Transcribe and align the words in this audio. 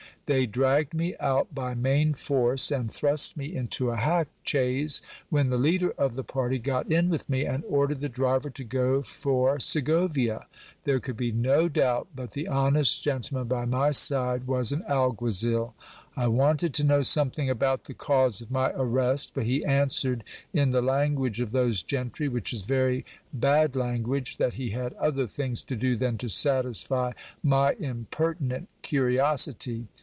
They 0.27 0.45
dragged 0.45 0.93
me 0.93 1.13
out 1.19 1.53
by 1.53 1.73
main 1.73 2.13
force, 2.13 2.71
and 2.71 2.89
thrust 2.89 3.35
me 3.35 3.53
into 3.53 3.89
a 3.89 3.97
hack 3.97 4.29
chaise, 4.43 5.01
when 5.29 5.49
the 5.49 5.57
leader 5.57 5.91
of 5.97 6.15
the 6.15 6.23
party 6.23 6.57
got 6.57 6.89
in 6.89 7.09
with 7.09 7.27
me, 7.29 7.43
and 7.45 7.65
ordered 7.67 7.97
314 7.97 7.99
GIL 7.99 7.99
BLAS. 7.99 8.01
the 8.01 8.21
driver 8.21 8.49
to 8.55 8.63
go 8.63 9.01
for 9.01 9.59
Segovia. 9.59 10.45
There 10.85 11.01
could 11.01 11.17
be 11.17 11.33
no 11.33 11.67
doubt 11.67 12.07
but 12.15 12.31
the 12.31 12.47
honest 12.47 13.03
gentle 13.03 13.39
man 13.39 13.47
by 13.49 13.65
my 13.65 13.91
side 13.91 14.47
was 14.47 14.71
an 14.71 14.85
alguazil. 14.87 15.73
I 16.15 16.27
wanted 16.27 16.73
to 16.75 16.85
know 16.85 17.01
something 17.01 17.49
about 17.49 17.83
the 17.83 17.93
cause 17.93 18.39
of 18.39 18.49
my 18.49 18.71
arrest, 18.73 19.33
but 19.33 19.45
he 19.45 19.65
answered 19.65 20.23
in 20.53 20.71
the 20.71 20.81
language 20.81 21.41
of 21.41 21.51
those 21.51 21.83
gentry, 21.83 22.29
which 22.29 22.53
is 22.53 22.61
very 22.61 23.03
bad 23.33 23.75
language, 23.75 24.37
that 24.37 24.53
he 24.53 24.69
had 24.69 24.93
other 24.93 25.27
things 25.27 25.61
to 25.63 25.75
do 25.75 25.97
than 25.97 26.17
to 26.19 26.29
satisfy 26.29 27.11
my 27.43 27.73
impertinent 27.81 28.69
curios 28.81 29.49
ity. 29.49 29.87